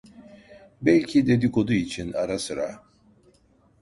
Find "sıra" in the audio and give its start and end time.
2.39-2.83